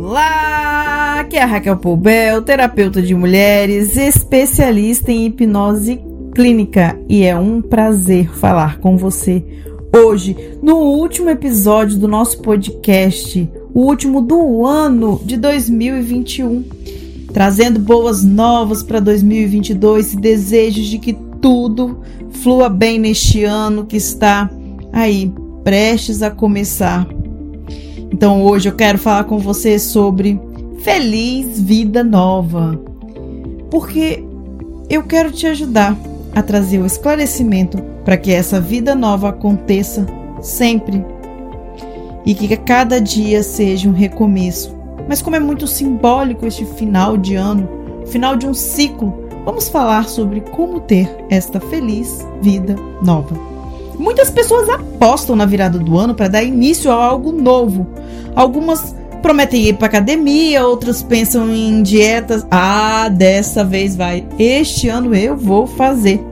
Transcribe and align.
Olá, 0.00 1.20
aqui 1.20 1.36
é 1.36 1.42
a 1.42 1.46
Raquel 1.46 1.76
Poubel, 1.76 2.42
terapeuta 2.42 3.02
de 3.02 3.14
mulheres, 3.14 3.96
especialista 3.96 5.12
em 5.12 5.26
hipnose 5.26 6.00
clínica 6.34 6.98
e 7.08 7.24
é 7.24 7.36
um 7.36 7.60
prazer 7.60 8.30
falar 8.30 8.78
com 8.78 8.96
você 8.96 9.44
hoje 9.92 10.36
no 10.62 10.76
último 10.76 11.30
episódio 11.30 11.98
do 11.98 12.06
nosso 12.06 12.40
podcast, 12.40 13.50
o 13.74 13.80
último 13.80 14.20
do 14.20 14.64
ano 14.66 15.20
de 15.24 15.36
2021, 15.36 16.64
trazendo 17.32 17.78
boas 17.78 18.22
novas 18.22 18.82
para 18.82 19.00
2022 19.00 20.12
e 20.12 20.16
desejos 20.16 20.86
de 20.86 20.98
que 20.98 21.16
tudo 21.40 22.00
flua 22.30 22.68
bem 22.68 22.98
neste 22.98 23.44
ano 23.44 23.86
que 23.86 23.96
está 23.96 24.50
aí 24.92 25.32
prestes 25.64 26.22
a 26.22 26.30
começar. 26.30 27.06
Então 28.12 28.42
hoje 28.42 28.68
eu 28.68 28.74
quero 28.74 28.98
falar 28.98 29.24
com 29.24 29.38
você 29.38 29.78
sobre 29.78 30.40
feliz 30.80 31.60
vida 31.60 32.02
nova. 32.02 32.80
Porque 33.70 34.24
eu 34.88 35.02
quero 35.02 35.30
te 35.30 35.46
ajudar 35.46 35.96
a 36.34 36.42
trazer 36.42 36.78
o 36.78 36.86
esclarecimento 36.86 37.78
para 38.04 38.16
que 38.16 38.32
essa 38.32 38.60
vida 38.60 38.94
nova 38.94 39.28
aconteça 39.28 40.06
sempre 40.40 41.04
e 42.24 42.34
que 42.34 42.56
cada 42.56 43.00
dia 43.00 43.42
seja 43.42 43.88
um 43.88 43.92
recomeço. 43.92 44.74
Mas 45.08 45.22
como 45.22 45.36
é 45.36 45.40
muito 45.40 45.66
simbólico 45.66 46.46
este 46.46 46.64
final 46.64 47.16
de 47.16 47.34
ano, 47.34 47.68
final 48.06 48.36
de 48.36 48.46
um 48.46 48.54
ciclo, 48.54 49.28
vamos 49.44 49.68
falar 49.68 50.08
sobre 50.08 50.40
como 50.40 50.80
ter 50.80 51.08
esta 51.30 51.60
feliz 51.60 52.26
vida 52.42 52.76
nova. 53.02 53.57
Muitas 53.98 54.30
pessoas 54.30 54.68
apostam 54.68 55.34
na 55.34 55.44
virada 55.44 55.78
do 55.78 55.98
ano 55.98 56.14
para 56.14 56.28
dar 56.28 56.44
início 56.44 56.90
a 56.90 56.94
algo 56.94 57.32
novo. 57.32 57.86
Algumas 58.34 58.94
prometem 59.20 59.64
ir 59.64 59.74
para 59.74 59.86
academia, 59.86 60.64
outras 60.64 61.02
pensam 61.02 61.52
em 61.52 61.82
dietas. 61.82 62.46
Ah, 62.50 63.08
dessa 63.08 63.64
vez 63.64 63.96
vai. 63.96 64.26
Este 64.38 64.88
ano 64.88 65.14
eu 65.14 65.36
vou 65.36 65.66
fazer. 65.66 66.24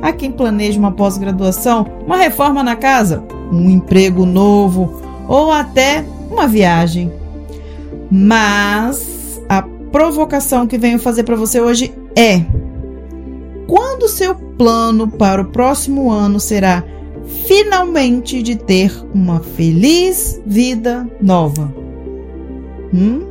Há 0.00 0.12
quem 0.12 0.32
planeja 0.32 0.78
uma 0.78 0.92
pós-graduação, 0.92 1.86
uma 2.06 2.16
reforma 2.16 2.62
na 2.62 2.74
casa, 2.74 3.22
um 3.52 3.68
emprego 3.68 4.24
novo 4.24 5.02
ou 5.28 5.52
até 5.52 6.04
uma 6.30 6.48
viagem. 6.48 7.12
Mas 8.10 9.40
a 9.46 9.62
provocação 9.92 10.66
que 10.66 10.78
venho 10.78 10.98
fazer 10.98 11.24
para 11.24 11.36
você 11.36 11.60
hoje 11.60 11.92
é: 12.16 12.42
quando 13.66 14.08
seu 14.08 14.34
plano 14.34 15.06
para 15.06 15.42
o 15.42 15.46
próximo 15.46 16.10
ano 16.10 16.40
será 16.40 16.82
finalmente 17.46 18.42
de 18.42 18.56
ter 18.56 18.92
uma 19.14 19.40
feliz 19.40 20.40
vida 20.44 21.08
nova? 21.20 21.72
Hum? 22.92 23.30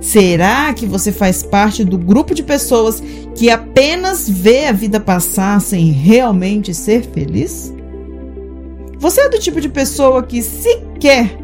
Será 0.00 0.74
que 0.74 0.84
você 0.84 1.12
faz 1.12 1.42
parte 1.42 1.84
do 1.84 1.96
grupo 1.96 2.34
de 2.34 2.42
pessoas 2.42 3.02
que 3.36 3.48
apenas 3.48 4.28
vê 4.28 4.66
a 4.66 4.72
vida 4.72 4.98
passar 4.98 5.60
sem 5.60 5.92
realmente 5.92 6.74
ser 6.74 7.02
feliz? 7.02 7.72
Você 8.98 9.20
é 9.20 9.28
do 9.28 9.38
tipo 9.38 9.60
de 9.60 9.68
pessoa 9.68 10.22
que 10.22 10.42
sequer 10.42 11.38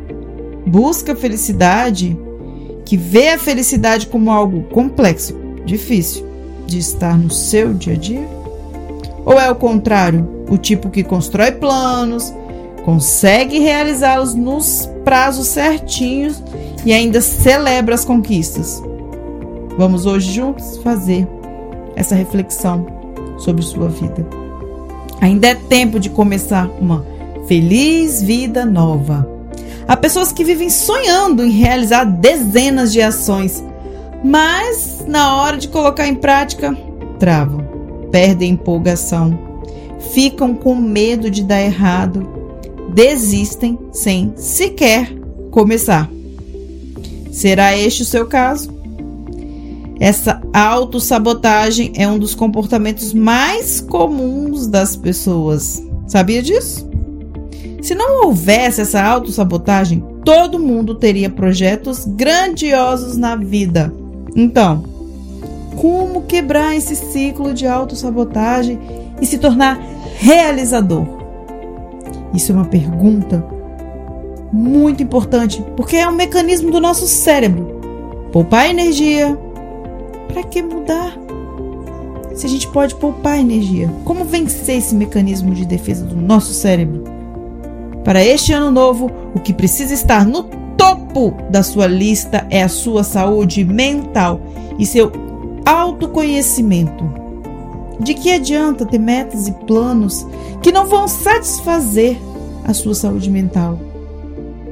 busca 0.67 1.15
felicidade, 1.15 2.19
que 2.85 2.97
vê 2.97 3.31
a 3.31 3.39
felicidade 3.39 4.07
como 4.09 4.31
algo 4.31 4.63
complexo, 4.65 5.37
difícil 5.65 6.27
de 6.67 6.79
estar 6.79 7.17
no 7.17 7.31
seu 7.31 7.73
dia 7.73 7.95
a 7.95 7.97
dia? 7.97 8.38
Ou 9.29 9.39
é 9.39 9.51
o 9.51 9.55
contrário, 9.55 10.27
o 10.49 10.57
tipo 10.57 10.89
que 10.89 11.05
constrói 11.05 11.53
planos, 11.53 12.33
consegue 12.83 13.59
realizá-los 13.59 14.35
nos 14.35 14.89
prazos 15.05 15.49
certinhos 15.49 16.43
e 16.83 16.95
ainda 16.95 17.21
celebra 17.21 17.95
as 17.95 18.07
conquistas. 18.07 18.83
Vamos 19.77 20.07
hoje 20.07 20.33
juntos 20.33 20.79
fazer 20.79 21.29
essa 21.95 22.15
reflexão 22.15 22.87
sobre 23.37 23.61
sua 23.61 23.91
vida. 23.91 24.27
Ainda 25.21 25.49
é 25.49 25.55
tempo 25.55 26.01
de 26.01 26.09
começar 26.09 26.67
uma 26.81 27.05
feliz 27.47 28.23
vida 28.23 28.65
nova. 28.65 29.29
Há 29.87 29.95
pessoas 29.95 30.33
que 30.33 30.43
vivem 30.43 30.71
sonhando 30.71 31.45
em 31.45 31.51
realizar 31.51 32.05
dezenas 32.05 32.95
de 32.95 33.03
ações, 33.03 33.63
mas 34.25 35.05
na 35.07 35.37
hora 35.37 35.59
de 35.59 35.69
colocar 35.69 36.09
em 36.09 36.15
prática, 36.15 36.75
travam, 37.19 37.68
perdem 38.11 38.53
empolgação, 38.53 39.39
ficam 40.13 40.55
com 40.55 40.75
medo 40.75 41.31
de 41.31 41.43
dar 41.43 41.61
errado, 41.61 42.27
desistem 42.95 43.79
sem 43.93 44.33
sequer 44.37 45.13
começar. 45.51 46.11
Será 47.31 47.77
este 47.77 48.03
o 48.03 48.07
seu 48.07 48.27
caso? 48.27 48.77
Essa 50.01 50.41
autossabotagem 50.53 51.93
é 51.97 52.07
um 52.07 52.19
dos 52.19 52.35
comportamentos 52.35 53.13
mais 53.13 53.81
comuns 53.81 54.67
das 54.67 54.97
pessoas. 54.97 55.83
Sabia 56.07 56.43
disso? 56.43 56.89
Se 57.83 57.95
não 57.95 58.27
houvesse 58.27 58.81
essa 58.81 59.03
autossabotagem, 59.03 60.03
todo 60.25 60.59
mundo 60.59 60.95
teria 60.95 61.31
projetos 61.31 62.05
grandiosos 62.05 63.17
na 63.17 63.37
vida. 63.37 63.93
Então, 64.37 64.85
como 65.81 66.23
quebrar 66.23 66.77
esse 66.77 66.97
ciclo 66.97 67.55
de 67.55 67.67
autossabotagem 67.67 68.79
e 69.21 69.27
se 69.27 69.39
tornar 69.39 69.81
realizador? 70.17 71.07
Isso 72.35 72.51
é 72.51 72.55
uma 72.55 72.65
pergunta 72.65 73.47
muito 74.53 75.03
importante, 75.03 75.65
porque 75.77 75.97
é 75.97 76.09
um 76.09 76.13
mecanismo 76.13 76.73
do 76.73 76.81
nosso 76.81 77.07
cérebro. 77.07 77.79
Poupar 78.33 78.69
energia. 78.69 79.39
Para 80.27 80.43
que 80.43 80.63
mudar? 80.63 81.17
Se 82.35 82.47
a 82.47 82.49
gente 82.49 82.69
pode 82.69 82.95
poupar 82.97 83.39
energia, 83.39 83.89
como 84.05 84.25
vencer 84.25 84.79
esse 84.79 84.95
mecanismo 84.95 85.55
de 85.55 85.65
defesa 85.65 86.05
do 86.05 86.17
nosso 86.17 86.53
cérebro? 86.53 87.05
Para 88.05 88.23
este 88.25 88.53
ano 88.53 88.71
novo, 88.71 89.11
o 89.35 89.41
que 89.41 89.53
precisa 89.53 89.95
estar 89.95 90.27
no 90.27 90.45
topo 90.77 91.35
da 91.51 91.63
sua 91.63 91.87
lista 91.87 92.47
é 92.51 92.63
a 92.63 92.69
sua 92.69 93.03
saúde 93.05 93.65
mental 93.65 94.41
e 94.79 94.87
seu 94.87 95.28
autoconhecimento. 95.69 97.05
De 98.01 98.15
que 98.15 98.31
adianta 98.31 98.87
ter 98.87 98.99
metas 98.99 99.49
e 99.49 99.53
planos 99.53 100.27
que 100.63 100.71
não 100.71 100.87
vão 100.87 101.09
satisfazer 101.09 102.17
a 102.65 102.73
sua 102.73 102.95
saúde 102.95 103.31
mental? 103.31 103.79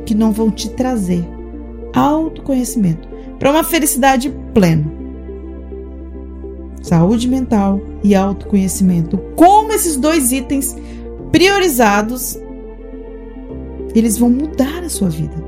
que 0.07 0.15
não 0.15 0.33
vão 0.33 0.51
te 0.51 0.71
trazer 0.71 1.23
autoconhecimento 1.93 3.07
para 3.39 3.51
uma 3.51 3.65
felicidade 3.65 4.33
plena. 4.55 4.91
Saúde 6.81 7.28
mental 7.28 7.81
e 8.03 8.15
autoconhecimento. 8.15 9.19
Como 9.34 9.73
esses 9.73 9.97
dois 9.97 10.31
itens 10.31 10.77
priorizados, 11.33 12.39
eles 13.95 14.17
vão 14.17 14.31
mudar 14.31 14.84
a 14.84 14.89
sua 14.89 15.09
vida. 15.09 15.45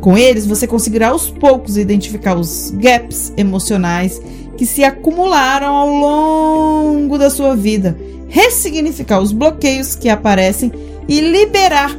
Com 0.00 0.16
eles, 0.16 0.46
você 0.46 0.66
conseguirá 0.66 1.08
aos 1.08 1.30
poucos 1.30 1.78
identificar 1.78 2.36
os 2.36 2.70
gaps 2.72 3.32
emocionais 3.36 4.20
que 4.58 4.66
se 4.66 4.82
acumularam 4.82 5.72
ao 5.72 5.88
longo 5.88 7.16
da 7.16 7.30
sua 7.30 7.54
vida, 7.54 7.96
ressignificar 8.28 9.20
os 9.20 9.30
bloqueios 9.30 9.94
que 9.94 10.08
aparecem 10.08 10.72
e 11.08 11.20
liberar 11.20 11.96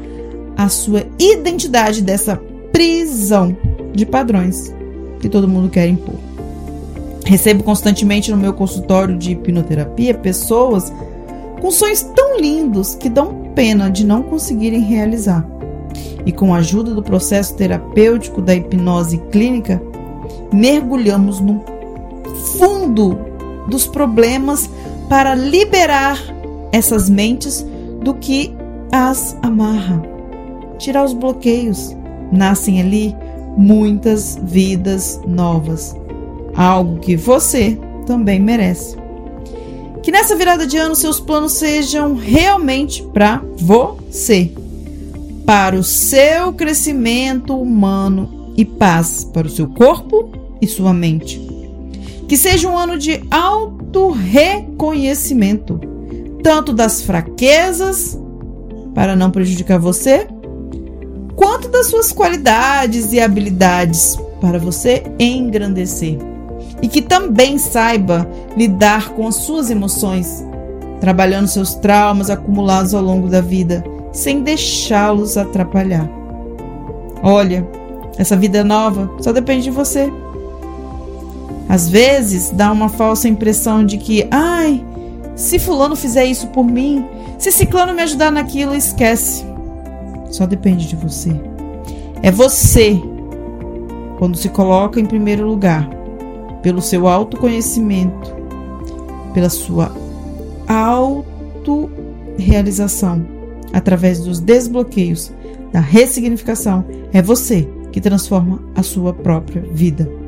a 0.58 0.68
sua 0.68 1.06
identidade 1.18 2.04
dessa 2.04 2.36
prisão 2.74 3.56
de 3.94 4.06
padrões 4.06 4.76
que 5.22 5.30
todo 5.30 5.48
mundo 5.48 5.70
quer 5.70 5.88
impor. 5.88 6.16
Recebo 7.26 7.64
constantemente 7.64 8.30
no 8.30 8.36
meu 8.36 8.54
consultório 8.54 9.18
de 9.18 9.32
hipnoterapia 9.32 10.14
pessoas 10.14 10.92
com 11.62 11.72
sonhos 11.72 12.02
tão 12.02 12.42
lindos 12.42 12.94
que 12.94 13.10
dão 13.10 13.52
pena 13.56 13.90
de 13.90 14.06
não 14.06 14.22
conseguirem 14.22 14.82
realizar. 14.82 15.48
E 16.26 16.32
com 16.34 16.54
a 16.54 16.58
ajuda 16.58 16.94
do 16.94 17.02
processo 17.02 17.56
terapêutico 17.56 18.42
da 18.42 18.54
hipnose 18.54 19.18
clínica, 19.32 19.82
mergulhamos 20.52 21.40
no 21.40 21.79
fundo 22.58 23.18
dos 23.68 23.86
problemas 23.86 24.70
para 25.08 25.36
liberar 25.36 26.18
essas 26.72 27.10
mentes 27.10 27.66
do 28.02 28.14
que 28.16 28.54
as 28.92 29.38
amarra 29.42 30.10
tirar 30.80 31.04
os 31.04 31.14
bloqueios. 31.14 31.96
Nascem 32.32 32.82
ali 32.82 33.16
muitas 33.56 34.40
vidas 34.42 35.20
novas. 35.28 35.96
Algo 36.56 37.00
que 37.00 37.16
você 37.16 37.78
também 38.08 38.40
merece. 38.40 38.98
Que 40.02 40.12
nessa 40.12 40.36
virada 40.36 40.66
de 40.66 40.78
ano 40.78 40.96
seus 40.96 41.20
planos 41.20 41.54
sejam 41.54 42.16
realmente 42.16 43.04
para 43.14 43.44
você, 43.58 44.52
para 45.46 45.76
o 45.76 45.84
seu 45.84 46.54
crescimento 46.54 47.56
humano 47.56 48.54
e 48.56 48.66
paz 48.66 49.24
para 49.24 49.48
o 49.48 49.50
seu 49.50 49.68
corpo 49.68 50.30
e 50.62 50.68
sua 50.68 50.94
mente. 50.94 51.59
Que 52.30 52.38
seja 52.38 52.70
um 52.70 52.78
ano 52.78 52.98
de 52.98 53.22
auto-reconhecimento, 53.32 55.82
tanto 56.44 56.72
das 56.72 57.02
fraquezas, 57.02 58.16
para 58.94 59.16
não 59.16 59.32
prejudicar 59.32 59.80
você, 59.80 60.28
quanto 61.36 61.68
das 61.70 61.88
suas 61.88 62.12
qualidades 62.12 63.12
e 63.14 63.20
habilidades 63.20 64.16
para 64.40 64.60
você 64.60 65.06
engrandecer. 65.20 66.20
E 66.84 66.88
que 66.88 67.02
também 67.02 67.58
saiba 67.58 68.30
lidar 68.56 69.10
com 69.14 69.28
as 69.28 69.38
suas 69.38 69.72
emoções, 69.72 70.46
trabalhando 71.02 71.48
seus 71.48 71.74
traumas 71.74 72.30
acumulados 72.30 72.94
ao 72.94 73.02
longo 73.02 73.28
da 73.28 73.42
vida, 73.42 73.84
sem 74.12 74.44
deixá-los 74.44 75.36
atrapalhar. 75.36 76.08
Olha, 77.24 77.68
essa 78.20 78.38
vida 78.38 78.64
nova 78.64 79.10
só 79.20 79.32
depende 79.32 79.64
de 79.64 79.72
você. 79.72 80.14
Às 81.70 81.88
vezes 81.88 82.50
dá 82.50 82.70
uma 82.72 82.90
falsa 82.90 83.30
impressão 83.30 83.86
de 83.86 84.00
que, 84.00 84.28
ai, 84.32 84.84
se 85.36 85.60
Fulano 85.60 85.96
fizer 85.96 86.26
isso 86.26 86.48
por 86.48 86.66
mim, 86.66 87.06
se 87.38 87.52
Ciclano 87.52 87.94
me 87.94 88.02
ajudar 88.02 88.32
naquilo, 88.32 88.76
esquece. 88.76 89.46
Só 90.32 90.48
depende 90.48 90.88
de 90.88 90.96
você. 90.96 91.30
É 92.24 92.32
você, 92.32 93.00
quando 94.18 94.36
se 94.36 94.50
coloca 94.50 95.00
em 95.00 95.06
primeiro 95.06 95.48
lugar, 95.48 95.88
pelo 96.64 96.82
seu 96.82 97.08
autoconhecimento, 97.08 98.36
pela 99.36 99.50
sua 99.50 99.92
autorrealização, 100.68 103.24
através 103.72 104.22
dos 104.22 104.40
desbloqueios, 104.40 105.32
da 105.72 105.80
ressignificação, 105.80 106.84
é 107.14 107.22
você 107.22 107.70
que 107.92 108.02
transforma 108.02 108.60
a 108.76 108.82
sua 108.82 109.14
própria 109.14 109.62
vida 109.72 110.19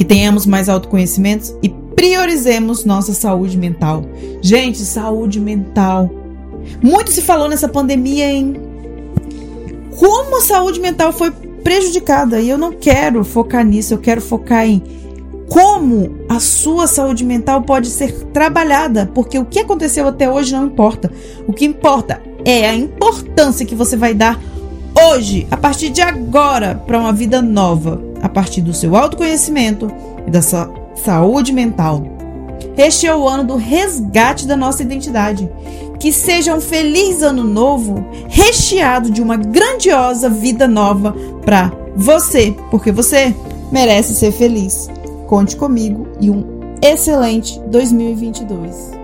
que 0.00 0.04
tenhamos 0.06 0.46
mais 0.46 0.66
autoconhecimentos 0.70 1.54
e 1.62 1.68
priorizemos 1.68 2.86
nossa 2.86 3.12
saúde 3.12 3.58
mental. 3.58 4.02
Gente, 4.40 4.78
saúde 4.78 5.38
mental. 5.38 6.10
Muito 6.82 7.10
se 7.10 7.20
falou 7.20 7.50
nessa 7.50 7.68
pandemia 7.68 8.32
em 8.32 8.58
como 9.98 10.38
a 10.38 10.40
saúde 10.40 10.80
mental 10.80 11.12
foi 11.12 11.30
prejudicada 11.30 12.40
e 12.40 12.48
eu 12.48 12.56
não 12.56 12.72
quero 12.72 13.22
focar 13.22 13.62
nisso, 13.62 13.92
eu 13.92 13.98
quero 13.98 14.22
focar 14.22 14.66
em 14.66 14.82
como 15.50 16.16
a 16.30 16.40
sua 16.40 16.86
saúde 16.86 17.22
mental 17.22 17.60
pode 17.60 17.88
ser 17.88 18.24
trabalhada, 18.32 19.10
porque 19.14 19.38
o 19.38 19.44
que 19.44 19.58
aconteceu 19.58 20.08
até 20.08 20.30
hoje 20.30 20.54
não 20.54 20.64
importa. 20.64 21.12
O 21.46 21.52
que 21.52 21.66
importa 21.66 22.22
é 22.42 22.66
a 22.66 22.74
importância 22.74 23.66
que 23.66 23.74
você 23.74 23.98
vai 23.98 24.14
dar 24.14 24.40
hoje, 25.10 25.46
a 25.50 25.58
partir 25.58 25.90
de 25.90 26.00
agora, 26.00 26.74
para 26.86 26.98
uma 26.98 27.12
vida 27.12 27.42
nova 27.42 28.08
a 28.22 28.28
partir 28.28 28.60
do 28.60 28.74
seu 28.74 28.96
autoconhecimento 28.96 29.90
e 30.26 30.30
da 30.30 30.42
sua 30.42 30.72
saúde 30.94 31.52
mental. 31.52 32.02
Este 32.76 33.06
é 33.06 33.14
o 33.14 33.28
ano 33.28 33.44
do 33.44 33.56
resgate 33.56 34.46
da 34.46 34.56
nossa 34.56 34.82
identidade. 34.82 35.50
Que 35.98 36.12
seja 36.12 36.54
um 36.54 36.60
feliz 36.60 37.22
ano 37.22 37.44
novo, 37.44 38.06
recheado 38.28 39.10
de 39.10 39.20
uma 39.20 39.36
grandiosa 39.36 40.30
vida 40.30 40.66
nova 40.66 41.14
para 41.44 41.70
você, 41.94 42.56
porque 42.70 42.90
você 42.90 43.34
merece 43.70 44.14
ser 44.14 44.32
feliz. 44.32 44.88
Conte 45.26 45.56
comigo 45.56 46.06
e 46.18 46.30
um 46.30 46.42
excelente 46.82 47.60
2022. 47.66 48.99